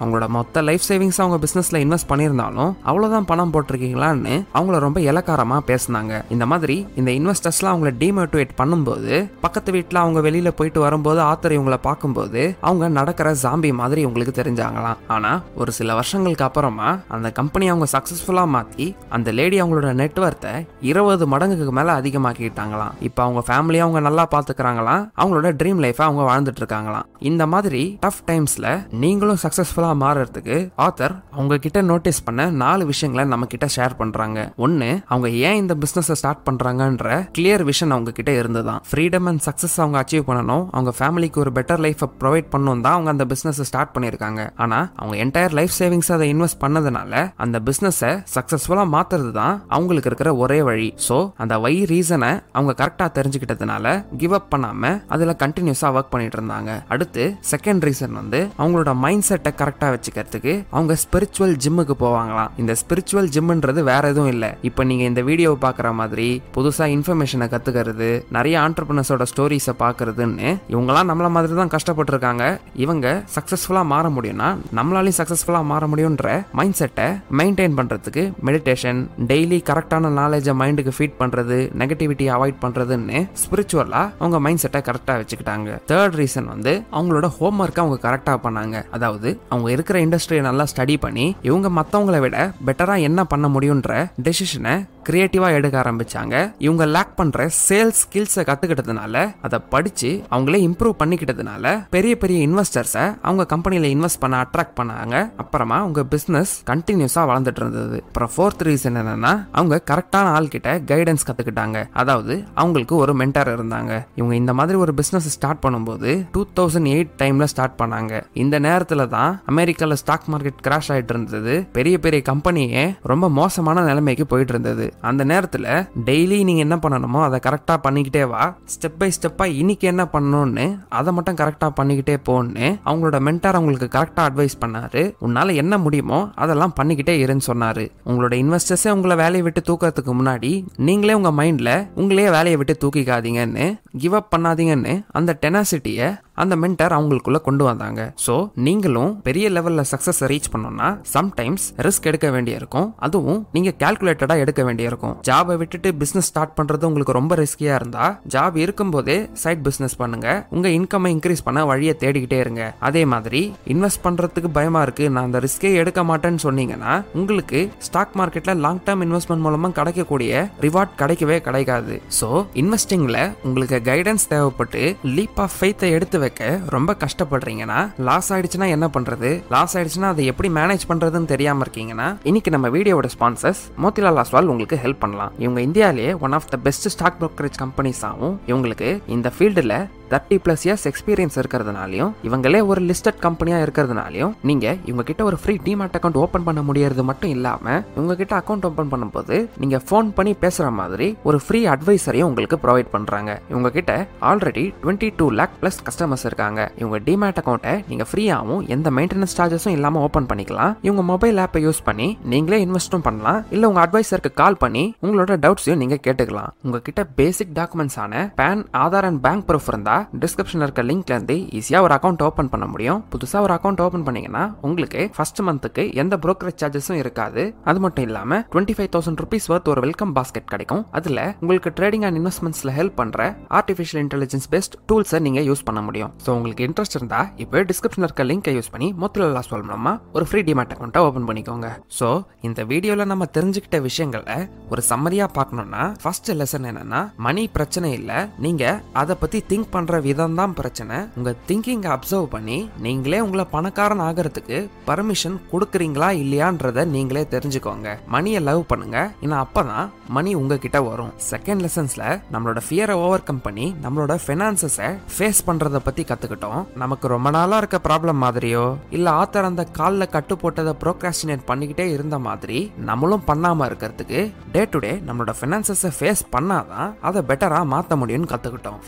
அவங்களோட 0.00 0.28
மொத்த 0.36 0.62
லைஃப் 0.62 0.84
சேவிங்ஸ் 0.88 1.20
அவங்க 1.22 1.38
பிசினஸ்ல 1.44 1.80
இன்வெஸ்ட் 1.84 2.08
பண்ணியிருந்தாலும் 2.08 2.72
அவ்வளவுதான் 2.82 3.24
பணம் 3.24 3.52
போட்டிருக்கீங்களான்னு 3.52 4.34
அவங்கள 4.54 4.78
ரொம்ப 4.86 5.00
இலக்காரமா 5.00 5.58
பேசினாங்க. 5.70 6.22
இந்த 6.30 6.46
மாதிரி 6.46 6.86
இந்த 6.96 7.10
இன்வெஸ்டர்ஸ்லாம் 7.10 7.72
அவங்கள 7.74 7.92
டிமோட்டிவேட் 8.02 8.54
பண்ணும்போது 8.60 9.30
பக்கத்து 9.40 9.72
வீட்டில் 9.72 10.02
அவங்க 10.02 10.20
வெளியில 10.20 10.48
போயிட்டு 10.48 10.80
வரும்போது 10.80 11.20
ஆத்தர் 11.22 11.56
இவங்களை 11.56 11.78
பார்க்கும்போது 11.88 12.56
அவங்க 12.60 12.88
நடக்கிற 12.88 13.34
ஜாம்பி 13.42 13.72
மாதிரி 13.72 14.04
உங்களுக்கு 14.04 14.42
தெரிஞ்சாங்களாம். 14.42 15.00
ஆனா 15.08 15.32
ஒரு 15.56 15.72
சில 15.72 15.94
வருஷங்களுக்கு 15.94 16.44
அப்புறமா 16.44 16.98
அந்த 17.08 17.30
கம்பெனி 17.32 17.68
அவங்க 17.68 17.86
சக்சஸ்ஃபுல்லா 17.92 18.44
மாத்தி 18.56 18.94
அந்த 19.08 19.32
லேடி 19.32 19.62
அவங்களோட 19.62 19.92
நெட்ஒர்த்தை 20.02 20.66
இருபது 20.80 21.26
மடங்குக்கு 21.26 21.70
மேல 21.70 22.00
அதிகமாக்கிட்டாங்களாம். 22.00 22.94
இப்போ 23.00 23.22
அவங்க 23.22 23.42
ஃபேமிலியை 23.48 23.84
அவங்க 23.86 24.00
நல்லா 24.00 24.26
பாத்துக்கிறாங்களாம் 24.34 25.06
அவங்களோட 25.22 25.50
ட்ரீம் 25.62 25.82
லைஃபை 25.84 26.02
அவங்க 26.08 26.22
வாழ்ந்துட்டு 26.30 26.62
இருக்காங்களாம். 26.62 27.06
இந்த 27.18 27.46
மாதிரி 27.46 27.98
டஃப் 28.00 28.22
டைம்ஸ்ல 28.26 28.66
நீங்களும் 29.04 29.41
சக்ஸஸ்ஃபுல்லாக 29.42 29.96
மாறுறதுக்கு 30.04 30.56
ஆத்தர் 30.86 31.14
அவங்க 31.36 31.58
கிட்ட 31.64 31.78
நோட்டீஸ் 31.90 32.20
பண்ண 32.26 32.48
நாலு 32.62 32.82
விஷயங்களை 32.92 33.24
நம்ம 33.32 33.46
கிட்ட 33.52 33.66
ஷேர் 33.76 33.94
பண்றாங்க. 34.00 34.38
ஒன்று 34.64 34.90
அவங்க 35.12 35.28
ஏன் 35.48 35.58
இந்த 35.62 35.76
பிஸ்னஸை 35.82 36.16
ஸ்டார்ட் 36.20 36.44
பண்றாங்கன்ற 36.48 37.08
கிளியர் 37.38 37.64
விஷன் 37.70 37.94
அவங்க 37.96 38.12
கிட்ட 38.18 38.30
இருந்துதான். 38.40 38.80
ஃப்ரீடம் 38.90 39.28
அண்ட் 39.30 39.42
சக்ஸஸ் 39.48 39.76
அவங்க 39.82 39.98
அச்சீவ் 40.02 40.26
பண்ணணும். 40.30 40.64
அவங்க 40.76 40.92
ஃபேமிலிக்கு 40.98 41.40
ஒரு 41.44 41.52
பெட்டர் 41.58 41.82
லைஃபை 41.86 42.08
ப்ரொவைட் 42.22 42.48
பண்ணணும் 42.54 42.82
தான் 42.86 42.96
அவங்க 42.96 43.10
அந்த 43.14 43.26
பிஸ்னஸை 43.32 43.66
ஸ்டார்ட் 43.70 43.92
பண்ணியிருக்காங்க. 43.94 44.40
ஆனால் 44.64 44.86
அவங்க 45.00 45.16
என்டையர் 45.24 45.56
லைஃப் 45.58 45.74
சேவிங்ஸ் 45.80 46.10
அதை 46.16 46.28
இன்வெஸ்ட் 46.34 46.60
பண்ணதுனால 46.64 47.22
அந்த 47.46 47.60
பிஸ்னஸை 47.68 48.12
சக்ஸஸ்ஃபுல்லாக 48.36 48.88
மாற்றுறது 48.96 49.32
தான் 49.40 49.54
அவங்களுக்கு 49.76 50.10
இருக்கிற 50.10 50.30
ஒரே 50.42 50.58
வழி. 50.70 50.88
ஸோ 51.08 51.18
அந்த 51.44 51.54
வை 51.64 51.74
ரீசனை 51.92 52.32
அவங்க 52.56 52.72
கரெக்டாக 52.82 53.10
தெரிஞ்சுக்கிட்டதுனால 53.18 53.86
கிவ் 54.22 54.36
அப் 54.38 54.50
பண்ணாமல் 54.54 54.96
அதில் 55.14 55.34
கண்டினியூஸாக 55.44 55.96
ஒர்க் 55.98 56.12
பண்ணிட்டு 56.14 56.38
இருந்தாங்க. 56.40 56.70
அடுத்து 56.94 57.24
செகண்ட் 57.52 57.84
ரீசன் 57.88 58.18
வந்து 58.20 58.40
அவங்களோட 58.60 58.90
மைண்ட் 59.04 59.21
செட்டை 59.28 59.50
கரெக்டாக 59.60 59.90
வச்சுக்கிறதுக்கு 59.94 60.52
அவங்க 60.74 60.96
ஸ்பிரிச்சுவல் 61.04 61.54
ஜிம்முக்கு 61.64 61.96
போவாங்களாம். 62.04 62.50
இந்த 62.62 62.72
ஸ்பிரிச்சுவல் 62.82 63.30
ஜிம்ன்றது 63.36 63.80
வேற 63.90 64.02
எதுவும் 64.12 64.30
இல்லை. 64.34 64.50
இப்போ 64.68 64.84
நீங்கள் 64.90 65.08
இந்த 65.10 65.22
வீடியோவை 65.28 65.58
பார்க்குற 65.66 65.90
மாதிரி 66.00 66.28
புதுசாக 66.56 66.94
இன்ஃபர்மேஷனை 66.96 67.48
கற்றுக்கிறது 67.54 68.10
நிறைய 68.36 68.54
ஆண்டர்பிரினர்ஸோட 68.64 69.26
ஸ்டோரிஸை 69.32 69.74
பார்க்குறதுன்னு 69.84 70.48
இவங்களாம் 70.74 71.08
நம்மள 71.12 71.30
மாதிரி 71.36 71.58
தான் 71.60 71.74
கஷ்டப்பட்டுருக்காங்க. 71.76 72.44
இவங்க 72.84 73.06
சக்ஸஸ்ஃபுல்லாக 73.36 73.90
மாற 73.94 74.06
முடியும்னா 74.16 74.50
நம்மளாலையும் 74.80 75.18
சக்ஸஸ்ஃபுல்லாக 75.20 75.70
மாற 75.72 75.86
முடியுன்ற 75.92 76.28
மைண்ட் 76.60 76.78
செட்டை 76.80 77.08
மெயின்டைன் 77.40 77.76
பண்ணுறதுக்கு 77.78 78.24
மெடிடேஷன் 78.48 79.00
டெய்லி 79.30 79.60
கரெக்டான 79.70 80.10
நாலேஜை 80.20 80.54
மைண்டுக்கு 80.62 80.92
ஃபீட் 80.96 81.18
பண்ணுறது 81.22 81.58
நெகட்டிவிட்டி 81.82 82.26
அவாய்ட் 82.36 82.58
பண்ணுறதுன்னு 82.64 83.18
ஸ்பிரிச்சுவலாக 83.42 84.04
அவங்க 84.20 84.38
மைண்ட் 84.46 84.62
செட்டை 84.64 84.80
கரெக்டாக 84.88 85.16
வச்சுக்கிட்டாங்க. 85.22 85.70
தேர்ட் 85.90 86.16
ரீசன் 86.20 86.48
வந்து 86.54 86.72
அவங்களோட 86.96 87.26
ஹோம் 87.36 87.60
ஒர்க்கை 87.64 87.82
அவங்க 87.84 87.98
கரெக்டாக 88.06 88.38
பண்ணாங்க. 88.46 88.76
அதாவது 88.96 89.11
அவங்க 89.48 89.70
இருக்கிற 89.70 90.00
இண்டஸ்ட்ரியை 90.00 90.40
நல்லா 90.40 90.64
ஸ்டடி 90.76 90.96
பண்ணி 91.00 91.36
இவங்க 91.42 91.68
மற்றவங்களை 91.68 92.20
விட 92.20 92.52
பெட்டரா 92.66 93.00
என்ன 93.00 93.24
பண்ண 93.24 93.48
முடியுன்ற 93.48 94.10
டெசிஷனை 94.22 94.74
கிரியேட்டிவா 95.08 95.48
எடுக்க 95.58 95.80
ஆரம்பிச்சாங்க. 95.80 96.52
இவங்க 96.58 96.86
லேக் 96.86 97.16
பண்ற 97.16 97.50
சேல்ஸ் 97.68 98.00
ஸ்கில்ஸை 98.02 98.42
கத்துக்கிட்டதுனால 98.48 99.34
அதை 99.42 99.58
படிச்சு 99.68 100.22
அவங்களே 100.30 100.58
இம்ப்ரூவ் 100.68 100.94
பண்ணிக்கிட்டதுனால 100.98 101.86
பெரிய 101.90 102.18
பெரிய 102.18 102.48
இன்வெஸ்டர்ஸை 102.48 103.16
அவங்க 103.22 103.46
கம்பெனியில் 103.46 103.88
இன்வெஸ்ட் 103.94 104.20
பண்ண 104.20 104.40
அட்ராக்ட் 104.42 104.76
பண்ணாங்க. 104.80 105.30
அப்புறமா 105.36 105.78
அவங்க 105.78 106.04
பிசினஸ் 106.04 106.62
கண்டினியூஸா 106.70 107.22
வளர்ந்துட்டு 107.30 107.60
இருந்தது. 107.62 108.02
அப்புறம் 108.06 108.30
ஃபோர்த் 108.36 108.64
ரீசன் 108.64 108.98
என்னன்னா 109.00 109.32
அவங்க 109.52 109.82
கரெக்டான 109.90 110.28
ஆள் 110.36 110.48
கிட்ட 110.48 110.78
கைடன்ஸ் 110.78 111.26
கத்துக்கிட்டாங்க. 111.26 111.84
அதாவது 111.92 112.44
அவங்களுக்கு 112.54 112.96
ஒரு 112.96 113.14
மென்டர் 113.14 113.50
இருந்தாங்க. 113.56 114.06
இவங்க 114.14 114.34
இந்த 114.34 114.54
மாதிரி 114.54 114.78
ஒரு 114.78 114.94
பிசினஸ் 114.94 115.28
ஸ்டார்ட் 115.28 115.64
பண்ணும்போது 115.66 116.26
டூ 116.32 116.44
தௌசண்ட் 116.56 116.90
எயிட் 116.94 117.12
டைம்ல 117.18 117.44
ஸ்டார்ட் 117.44 117.80
பண்ணாங்க. 117.82 118.22
இந்த 118.32 118.60
நேரத்துல 118.60 119.01
தான் 119.06 119.42
அமெரிக்கால 119.50 119.92
ஸ்டாக் 119.92 120.28
மார்க்கெட் 120.30 120.62
கிராஷ் 120.66 120.88
ஆயிட்டு 120.88 121.12
இருந்தது. 121.14 121.66
பெரிய 121.72 121.98
பெரிய 121.98 122.22
கம்பெனியே 122.28 122.96
ரொம்ப 123.02 123.28
மோசமான 123.28 123.84
நிலைமைக்கு 123.84 124.26
போயிட்டு 124.26 124.52
இருந்தது. 124.52 124.92
அந்த 125.00 125.24
நேரத்துல 125.24 125.88
டெய்லி 126.04 126.44
நீங்க 126.44 126.60
என்ன 126.60 126.76
பண்ணணுமோ 126.76 127.22
அதை 127.22 127.40
கரெக்டா 127.46 127.76
பண்ணிக்கிட்டே 127.88 128.28
வா. 128.28 128.56
ஸ்டெப் 128.74 128.98
பை 128.98 129.12
ஸ்டெப்பா 129.18 129.44
இன்னைக்கு 129.44 129.88
என்ன 129.88 130.08
பண்ணணும்னு 130.12 130.78
அதை 130.88 131.12
மட்டும் 131.12 131.34
கரெக்டா 131.34 131.70
பண்ணிக்கிட்டே 131.80 132.16
போன்னு 132.28 132.78
அவங்களோட 132.86 133.18
மென்டார் 133.28 133.58
அவங்களுக்கு 133.60 133.98
கரெக்டா 133.98 134.22
அட்வைஸ் 134.28 134.58
பண்ணாரு. 134.60 135.14
உன்னால 135.20 135.54
என்ன 135.54 135.78
முடியுமோ 135.78 136.30
அதெல்லாம் 136.34 136.74
பண்ணிக்கிட்டே 136.80 137.14
இருன்னு 137.24 137.40
சொன்னாரு. 137.46 137.90
உங்களோட 138.06 138.34
இன்வெஸ்டர்ஸே 138.42 138.90
உங்களை 138.90 139.16
வேலையை 139.16 139.42
விட்டு 139.42 139.62
தூக்கறதுக்கு 139.66 140.12
முன்னாடி 140.20 140.64
நீங்களே 140.76 141.14
உங்க 141.14 141.30
மைண்ட்ல 141.30 141.70
உங்களையே 141.96 142.30
வேலையை 142.30 142.56
விட்டு 142.56 142.76
தூக்கிக்காதீங்கன்னு 142.84 143.80
கிவ் 143.98 144.14
அப் 144.14 144.32
பண்ணாதீங்கன்னு 144.36 145.04
அந்த 145.10 145.38
டெனாசிட்டியை 145.40 146.08
அந்த 146.42 146.54
மென்டர் 146.62 146.94
அவங்களுக்குள்ள 146.96 147.38
கொண்டு 147.46 147.64
வந்தாங்க. 147.68 148.00
ஸோ 148.26 148.34
நீங்களும் 148.66 149.10
பெரிய 149.26 149.46
லெவலில் 149.56 149.86
சக்ஸஸ் 149.92 150.20
ரீச் 150.32 150.48
பண்ணோம்னா 150.52 150.88
சம்டைம்ஸ் 151.14 151.66
ரிஸ்க் 151.86 152.08
எடுக்க 152.10 152.28
வேண்டியிருக்கும். 152.36 152.88
அதுவும் 153.06 153.40
நீங்க 153.56 153.70
கேல்குலேட்டடாக 153.82 154.44
எடுக்க 154.44 154.62
வேண்டியிருக்கும். 154.68 155.14
ஜாபை 155.28 155.56
விட்டுட்டு 155.62 155.90
பிஸ்னஸ் 156.02 156.28
ஸ்டார்ட் 156.30 156.54
பண்றது 156.58 156.86
உங்களுக்கு 156.90 157.16
ரொம்ப 157.18 157.36
ரிஸ்கியா 157.42 157.74
இருந்தா 157.80 158.06
ஜாப் 158.36 158.56
இருக்கும்போதே 158.64 159.18
சைட் 159.42 159.64
பிஸ்னஸ் 159.68 159.96
பண்ணுங்க. 160.02 160.28
உங்க 160.56 160.68
இன்கம் 160.78 161.10
இன்க்ரீஸ் 161.14 161.44
பண்ண 161.48 161.64
வழியை 161.72 161.94
தேடிக்கிட்டே 162.04 162.38
இருங்க. 162.44 162.62
அதே 162.90 163.04
மாதிரி 163.14 163.42
இன்வெஸ்ட் 163.74 164.02
பண்றதுக்கு 164.06 164.50
பயமா 164.58 164.82
இருக்கு. 164.86 165.04
நான் 165.16 165.28
அந்த 165.28 165.40
ரிஸ்கே 165.46 165.72
எடுக்க 165.82 166.02
மாட்டேன்னு 166.12 166.42
சொன்னீங்கன்னா 166.46 166.94
உங்களுக்கு 167.20 167.60
ஸ்டாக் 167.88 168.16
மார்க்கெட்ல 168.22 168.54
லாங் 168.64 168.82
டேர்ம் 168.88 169.04
இன்வெஸ்ட்மெண்ட் 169.08 169.46
மூலமா 169.48 169.70
கிடைக்கக்கூடிய 169.80 170.42
ரிவார்ட் 170.66 170.98
கிடைக்கவே 171.02 171.38
கிடைக்காது. 171.48 171.94
ஸோ 172.20 172.30
இன்வெஸ்டிங்ல 172.62 173.20
உங்களுக்கு 173.46 173.80
கைடன்ஸ் 173.90 174.26
தேவைப்பட்டு 174.34 174.82
லீப் 175.16 175.40
ஆஃப் 175.46 175.56
ஃபெய்த்தை 175.58 175.90
எடுத்து 175.98 176.20
வைக்க 176.24 176.50
ரொம்ப 176.74 176.96
கஷ்டப்படுறீங்கன்னா 177.04 177.80
லாஸ் 178.08 178.30
ஆயிடுச்சுன்னா 178.34 178.68
என்ன 178.76 178.86
பண்றது? 178.96 179.30
லாஸ் 179.54 179.74
ஆயிடுச்சுன்னா 179.78 180.10
அதை 180.14 180.24
எப்படி 180.32 180.50
மேனேஜ் 180.58 180.88
பண்றதுன்னு 180.90 181.30
தெரியாம 181.34 181.64
இருக்கீங்கன்னா 181.66 182.08
இன்னைக்கு 182.30 182.52
நம்ம 182.56 182.68
வீடியோவோட 182.76 183.10
ஸ்பான்சர்ஸ் 183.16 183.62
மோத்திலால் 183.84 184.20
ஆஸ்வால் 184.24 184.50
உங்களுக்கு 184.52 184.78
ஹெல்ப் 184.84 185.02
பண்ணலாம். 185.04 185.32
இவங்க 185.44 185.60
இந்தியாவிலேயே 185.68 186.12
one 186.26 186.36
of 186.38 186.50
the 186.54 186.58
best 186.68 186.88
stock 186.96 187.18
brokerage 187.22 187.58
companies 187.64 188.04
ஆகும் 188.10 188.36
இவங்களுக்கு 188.52 188.90
இந்த 189.16 189.30
ஃபீல்டில் 189.36 189.76
தேர்ட்டி 190.12 190.38
ப்ளஸ் 190.46 190.64
இயர்ஸ் 190.68 190.86
எக்ஸ்பீரியன்ஸ் 190.92 191.38
இருக்கிறதுனாலையும் 191.42 192.12
இவங்களே 192.28 192.62
ஒரு 192.72 192.80
லிஸ்டட் 192.90 193.20
கம்பெனியாக 193.26 193.66
இருக்கிறதுனாலையும் 193.66 194.32
நீங்கள் 194.50 194.78
இவங்க 194.90 195.06
கிட்ட 195.10 195.24
ஒரு 195.30 195.38
ஃப்ரீ 195.42 195.56
டிமாட் 195.68 195.96
அக்கௌண்ட் 196.00 196.20
ஓப்பன் 196.24 196.46
பண்ண 196.48 196.62
முடியறது 196.70 197.04
மட்டும் 197.10 197.34
இல்லாமல் 197.36 197.80
இவங்க 197.96 198.16
கிட்ட 198.22 198.34
அக்கௌண்ட் 198.40 198.66
ஓப்பன் 198.70 198.92
பண்ணும்போது 198.94 199.36
நீங்கள் 199.64 199.84
ஃபோன் 199.88 200.08
பண்ணி 200.18 200.34
பேசுகிற 200.44 200.70
மாதிரி 200.80 201.08
ஒரு 201.28 201.40
ஃப்ரீ 201.44 201.62
அட்வைசரையும் 201.74 202.28
உங்களுக்கு 202.30 202.58
ப்ரொவைட் 202.64 202.90
பண்ணுறாங்க 202.96 203.30
இவங்க 203.52 203.68
கிட்ட 203.76 203.92
already 204.30 204.64
twenty 204.82 205.08
two 205.20 205.26
lakh 205.38 205.54
plus 205.60 205.78
customers 205.86 206.24
இருக்காங்க. 206.28 206.60
இவங்க 206.80 206.98
டிமேட் 207.08 207.38
அக்கௌண்ட்டை 207.40 207.74
நீங்கள் 207.90 208.08
ஃப்ரீயாகவும் 208.10 208.62
எந்த 208.74 208.90
மெயின்டெனன்ஸ் 208.96 209.36
சார்ஜஸும் 209.38 209.74
இல்லாமல் 209.76 210.02
ஓப்பன் 210.06 210.28
பண்ணிக்கலாம். 210.30 210.72
இவங்க 210.86 211.02
மொபைல் 211.12 211.38
ஆப்பை 211.44 211.60
யூஸ் 211.66 211.80
பண்ணி 211.88 212.08
நீங்களே 212.32 212.58
இன்வெஸ்ட்டும் 212.66 213.04
பண்ணலாம். 213.08 213.40
இல்லை 213.54 213.68
உங்கள் 213.70 213.84
அட்வைசருக்கு 213.84 214.32
கால் 214.42 214.60
பண்ணி 214.64 214.84
உங்களோட 215.06 215.32
டவுட்ஸையும் 215.44 215.82
நீங்கள் 215.82 216.02
கேட்டுக்கலாம். 216.06 216.50
உங்ககிட்ட 216.66 217.02
basic 217.20 217.54
டாக்குமெண்ட்ஸான 217.60 218.22
PAN 218.40 218.62
Aadhaar 218.84 219.08
and 219.10 219.22
bank 219.26 219.46
proof 219.48 219.70
இருந்தால் 219.72 220.01
டிஸ்கிரிப்ஷன்ல 220.22 220.66
இருக்க 220.68 220.82
லிங்க்ல 220.90 221.12
இருந்து 221.16 221.36
ஈஸியா 221.58 221.80
ஒரு 221.86 221.94
அக்கௌண்ட் 221.98 222.22
ஓபன் 222.28 222.50
பண்ண 222.52 222.66
முடியும். 222.72 223.00
புதுசா 223.14 223.40
ஒரு 223.46 223.54
அக்கௌண்ட் 223.56 223.82
ஓபன் 223.86 224.04
பண்ணீங்கன்னா 224.06 224.44
உங்களுக்கு 224.66 225.00
ஃபர்ஸ்ட் 225.16 225.42
மந்த்துக்கு 225.48 225.84
எந்த 226.02 226.16
புரோக்கரேஜ் 226.24 226.60
சார்ஜஸும் 226.62 227.00
இருக்காது. 227.02 227.42
அது 227.70 227.80
மட்டும் 227.84 228.06
இல்லாம 228.08 228.40
twenty 228.54 228.76
five 228.78 228.90
thousand 228.96 229.22
rupees 229.24 229.48
worth 229.52 229.70
ஒரு 229.74 229.82
வெல்கம் 229.86 230.14
பாஸ்கெட் 230.18 230.48
கிடைக்கும். 230.52 230.82
அதுல 231.00 231.20
உங்களுக்கு 231.42 231.72
ட்ரேடிங் 231.80 232.06
அண்ட் 232.08 232.18
இன்வெஸ்ட்மெண்ட்ஸ்ல 232.20 232.72
ஹெல்ப் 232.78 232.96
பண்ற 233.00 233.28
ஆர்டிஃபிஷியல் 233.60 234.02
இன்டெலிஜென்ஸ் 234.04 234.48
பெஸ்ட் 234.54 234.76
டூல்ஸை 234.90 235.20
நீங்க 235.26 235.42
யூஸ் 235.50 235.64
பண்ண 235.70 235.82
முடியும். 235.88 236.12
ஸோ 236.24 236.30
உங்களுக்கு 236.38 236.66
இன்ட்ரெஸ்ட் 236.68 236.96
இருந்தா 236.98 237.20
இப்போ 237.44 237.64
டிஸ்கிரிப்ஷன்ல 237.72 238.08
இருக்க 238.08 238.28
லிங்கை 238.30 238.54
யூஸ் 238.58 238.72
பண்ணி 238.74 238.90
மொத்தல 239.04 239.30
லாஸ்வால் 239.36 239.66
மூலமா 239.68 239.94
ஒரு 240.16 240.26
ஃப்ரீ 240.30 240.42
டிமாட் 240.48 240.74
அக்கௌண்ட்டை 240.76 241.02
ஓபன் 241.08 241.26
பண்ணிக்கோங்க. 241.30 241.68
ஸோ 241.98 242.08
இந்த 242.48 242.60
வீடியோல 242.72 243.06
நம்ம 243.12 243.24
தெரிஞ்சுக்கிட்ட 243.38 243.80
விஷயங்களை 243.88 244.36
ஒரு 244.72 244.82
சம்மரியா 244.90 245.28
பார்க்கணும்னா 245.38 245.84
ஃபர்ஸ்ட் 246.02 246.30
லெசன் 246.40 246.66
என்னன்னா 246.70 247.00
மணி 247.26 247.42
பிரச்சனை 247.56 247.88
இல்லை. 248.00 248.18
நீங்க 248.44 248.64
அதை 249.00 249.14
பத்தி 249.22 249.38
திங்க் 249.50 249.68
பண்ணுற 249.92 250.06
விதம் 250.08 250.36
தான் 250.38 250.54
பிரச்சனை. 250.58 250.96
உங்க 251.18 251.30
திங்கிங்கை 251.48 251.88
அப்சர்வ் 251.94 252.28
பண்ணி 252.34 252.58
நீங்களே 252.84 253.18
உங்களை 253.24 253.44
பணக்காரன் 253.54 254.02
ஆகிறதுக்கு 254.06 254.58
பர்மிஷன் 254.88 255.36
கொடுக்குறீங்களா 255.50 256.08
இல்லையான்றத 256.22 256.84
நீங்களே 256.92 257.22
தெரிஞ்சுக்கோங்க. 257.34 257.88
மணியை 258.14 258.40
லவ் 258.48 258.62
பண்ணுங்க. 258.70 258.98
ஏன்னா 259.24 259.36
அப்பதான் 259.44 259.88
மணி 260.16 260.30
உங்ககிட்ட 260.40 260.78
வரும். 260.88 261.12
செகண்ட் 261.32 261.62
லெசன்ஸ்ல 261.64 262.04
நம்மளோட 262.32 262.60
ஃபியரை 262.66 262.94
ஓவர் 263.04 263.26
கம் 263.28 263.42
பண்ணி 263.46 263.66
நம்மளோட 263.84 264.16
ஃபினான்சஸை 264.24 264.88
ஃபேஸ் 265.16 265.42
பண்ணுறத 265.48 265.80
பத்தி 265.88 266.04
கத்துக்கிட்டோம். 266.10 266.62
நமக்கு 266.82 267.12
ரொம்ப 267.14 267.30
நாளா 267.36 267.58
இருக்க 267.62 267.80
ப்ராப்ளம் 267.88 268.20
மாதிரியோ 268.24 268.64
இல்லை 268.96 269.12
ஆத்தர் 269.20 269.50
அந்த 269.50 269.64
காலில் 269.80 270.12
கட்டு 270.16 270.36
போட்டதை 270.42 270.74
ப்ரோக்ராஸ்டினேட் 270.84 271.46
பண்ணிக்கிட்டே 271.52 271.86
இருந்த 271.96 272.18
மாதிரி 272.28 272.60
நம்மளும் 272.90 273.26
பண்ணாமல் 273.30 273.68
இருக்கிறதுக்கு 273.70 274.20
டே 274.56 274.64
டு 274.72 274.80
டே 274.86 274.94
நம்மளோட 275.08 275.34
ஃபினான்சஸை 275.40 275.92
ஃபேஸ் 275.98 276.24
பண்ணாதான் 276.36 276.90
அதை 277.10 277.22
பெட்டரா 277.32 277.62
மாற்ற 277.74 277.96
முடியும்னு 278.02 278.30
கத்துக்கிட்டோம். 278.32 278.80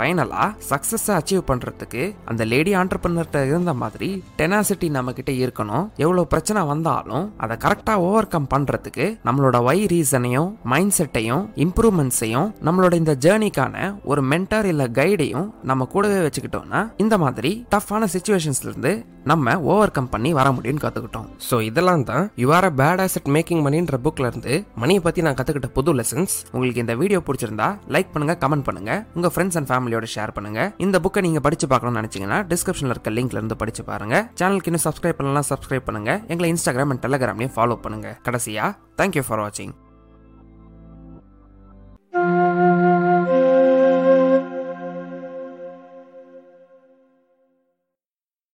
சக்ஸஸ் 0.71 0.94
சக்ஸஸை 0.95 1.15
அச்சீவ் 1.19 1.43
பண்ணுறதுக்கு 1.47 2.15
அந்த 2.25 2.45
லேடி 2.45 2.75
ஆண்டர்பிரினர்கிட்ட 2.75 3.47
இருந்த 3.47 3.73
மாதிரி 3.73 4.25
டெனாசிட்டி 4.39 4.91
நம்ம 4.91 5.13
இருக்கணும். 5.15 5.91
எவ்வளோ 5.97 6.25
பிரச்சனை 6.25 6.63
வந்தாலும் 6.63 7.35
அதை 7.37 7.57
கரெக்டாக 7.57 7.97
ஓவர் 7.97 8.29
கம் 8.29 8.49
பண்ணுறதுக்கு 8.55 9.19
நம்மளோட 9.25 9.63
வை 9.63 9.87
ரீசனையும் 9.87 10.57
மைண்ட் 10.63 10.95
செட்டையும் 10.99 11.45
இம்ப்ரூவ்மெண்ட்ஸையும் 11.57 12.55
நம்மளோட 12.63 12.95
இந்த 12.95 13.17
ஜேர்னிக்கான 13.21 13.95
ஒரு 14.05 14.23
மென்டர் 14.23 14.65
இல்லை 14.65 14.87
கைடையும் 14.91 15.53
நம்ம 15.63 15.85
கூடவே 15.85 16.19
வச்சுக்கிட்டோம்னா 16.27 16.91
இந்த 16.97 17.19
மாதிரி 17.19 17.67
டஃப்பான 17.71 18.09
சுச்சுவேஷன்ஸ்லேருந்து 18.15 19.05
நம்ம 19.23 19.61
ஓவர் 19.61 19.91
கம் 19.91 20.09
பண்ணி 20.09 20.33
வர 20.33 20.53
முடியும்னு 20.53 20.85
கற்றுக்கிட்டோம் 20.85 21.29
ஸோ 21.51 21.61
இதெல்லாம் 21.61 22.05
தான் 22.05 22.31
you 22.37 22.53
are 22.53 22.65
a 22.65 22.73
bad 22.83 23.03
ass at 23.05 23.31
making 23.37 23.63
மணின்ற 23.67 23.99
புக்லேருந்து 24.07 24.65
மணியை 24.75 25.03
பற்றி 25.03 25.23
நான் 25.23 25.35
கற்றுக்கிட்ட 25.35 25.67
புது 25.67 25.95
லெசன்ஸ் 25.95 26.35
உங்களுக்கு 26.53 26.81
இந்த 26.81 26.95
வீடியோ 26.95 27.23
பிடிச்சிருந்தா 27.27 27.79
லைக் 27.89 28.13
பண்ணுங்க 28.13 28.37
கமெண்ட் 28.41 28.67
பண்ணுங்க. 28.67 29.07
உங்கள் 29.15 29.31
ஃப்ரெண்ட்ஸ் 29.35 29.57
அண்ட் 29.57 29.69
ஃபேமிலியோட 29.71 30.07
ஷேர் 30.15 30.33
பண்ணுங்கள் 30.35 30.71
இந்த 30.79 30.99
புக்கை 30.99 31.21
நீங்க 31.21 31.41
படிச்சு 31.41 31.67
பார்க்கணும்னு 31.67 32.01
நினைச்சீங்கன்னா 32.01 32.39
டிஸ்கிரிப்ஷன்ல 32.53 32.95
இருக்க 32.97 33.11
லிங்க்ல 33.11 33.41
இருந்து 33.41 33.57
படிச்சு 33.57 33.85
பாருங்க. 33.85 34.31
சேனலுக்கு 34.41 34.71
இன்னும் 34.73 34.87
சப்ஸ்கிரைப் 34.89 35.19
பண்ணலாம் 35.21 35.49
சப்ஸ்கிரைப் 35.49 35.89
பண்ணுங்க. 35.89 36.13
எங்களை 36.29 36.53
இன்ஸ்டாகிராம் 36.53 36.93
அண்ட் 36.95 37.07
டெலிகிராம்லயும் 37.07 37.55
ஃபாலோ 37.57 37.77
பண்ணுங்க. 37.87 38.19
கடைசியா 38.29 38.77
தேங்க்யூ 38.97 39.23
ஃபார் 39.27 39.43
வாட்சிங் 39.47 39.75